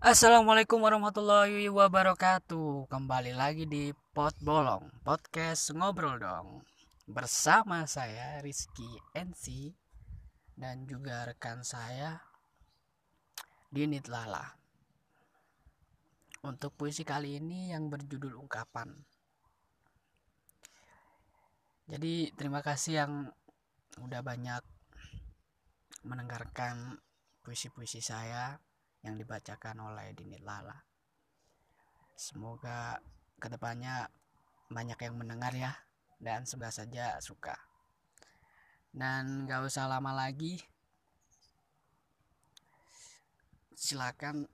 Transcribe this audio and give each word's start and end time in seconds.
Assalamualaikum 0.00 0.80
warahmatullahi 0.80 1.68
wabarakatuh. 1.68 2.88
Kembali 2.88 3.36
lagi 3.36 3.68
di 3.68 3.92
Pot 4.16 4.32
Bolong 4.40 4.88
Podcast 5.04 5.68
Ngobrol 5.76 6.16
Dong. 6.16 6.64
Bersama 7.04 7.84
saya 7.84 8.40
Rizky 8.40 8.88
NC 9.12 9.76
Dan 10.56 10.88
juga 10.88 11.28
rekan 11.28 11.60
saya 11.60 12.24
Dinit 13.68 14.08
Lala. 14.08 14.56
Untuk 16.40 16.72
puisi 16.72 17.04
kali 17.04 17.36
ini 17.36 17.76
yang 17.76 17.92
berjudul 17.92 18.32
ungkapan. 18.32 18.96
Jadi 21.84 22.32
terima 22.32 22.64
kasih 22.64 23.04
yang 23.04 23.28
udah 24.00 24.24
banyak 24.24 24.77
mendengarkan 26.06 26.98
puisi-puisi 27.42 27.98
saya 28.04 28.58
yang 29.02 29.16
dibacakan 29.16 29.78
oleh 29.88 30.12
Dinit 30.14 30.42
Lala. 30.42 30.74
Semoga 32.18 32.98
ke 33.38 33.46
depannya 33.46 34.10
banyak 34.68 34.98
yang 35.00 35.14
mendengar 35.16 35.54
ya 35.54 35.72
dan 36.18 36.44
semoga 36.44 36.74
saja 36.74 37.16
suka. 37.22 37.54
Dan 38.90 39.46
gak 39.46 39.62
usah 39.64 39.86
lama 39.86 40.10
lagi, 40.10 40.58
silakan 43.78 44.48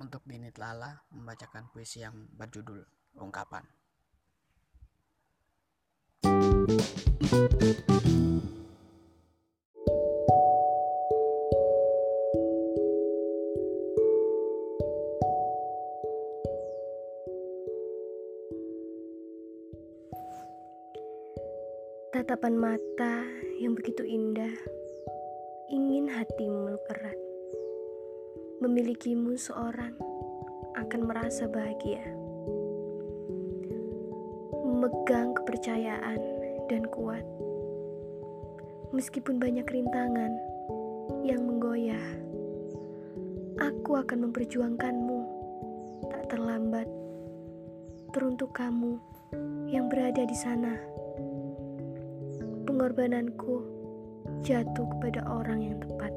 untuk 0.00 0.22
Dinit 0.24 0.56
Lala 0.56 1.04
membacakan 1.12 1.68
puisi 1.68 2.00
yang 2.00 2.14
berjudul 2.34 2.80
Ungkapan. 3.18 3.66
Tatapan 22.08 22.56
mata 22.56 23.20
yang 23.60 23.76
begitu 23.76 24.00
indah, 24.00 24.56
ingin 25.68 26.08
hatimu 26.08 26.64
meluk 26.64 26.80
erat. 26.88 27.20
Memilikimu 28.64 29.36
seorang 29.36 29.92
akan 30.72 31.00
merasa 31.04 31.44
bahagia. 31.44 32.00
Memegang 34.64 35.36
kepercayaan 35.36 36.16
dan 36.72 36.88
kuat. 36.88 37.28
Meskipun 38.96 39.36
banyak 39.36 39.68
rintangan 39.68 40.32
yang 41.28 41.44
menggoyah, 41.44 42.08
aku 43.60 44.00
akan 44.00 44.32
memperjuangkanmu 44.32 45.20
tak 46.08 46.24
terlambat. 46.32 46.88
Teruntuk 48.16 48.56
kamu 48.56 48.96
yang 49.68 49.92
berada 49.92 50.24
di 50.24 50.32
sana 50.32 50.97
pengorbananku 52.78 53.58
jatuh 54.46 54.86
kepada 54.86 55.26
orang 55.26 55.66
yang 55.66 55.78
tepat. 55.82 56.14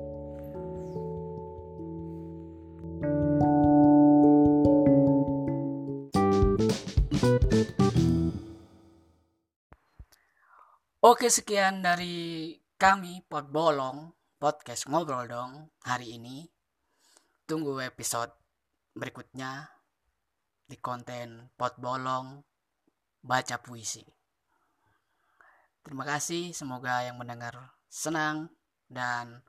Oke 11.02 11.34
sekian 11.34 11.82
dari 11.82 12.54
kami 12.78 13.26
Pot 13.26 13.50
Bolong 13.50 14.14
podcast 14.38 14.86
ngobrol 14.86 15.26
dong 15.26 15.74
hari 15.82 16.14
ini. 16.22 16.46
Tunggu 17.50 17.82
episode 17.82 18.38
berikutnya 18.94 19.66
di 20.70 20.78
konten 20.78 21.50
Pot 21.58 21.82
Bolong 21.82 22.38
baca 23.26 23.58
puisi. 23.58 24.21
Terima 25.92 26.08
kasih, 26.08 26.56
semoga 26.56 27.04
yang 27.04 27.20
mendengar 27.20 27.76
senang 27.92 28.48
dan 28.88 29.44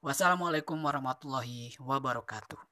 wassalamualaikum 0.00 0.80
warahmatullahi 0.80 1.76
wabarakatuh. 1.76 2.69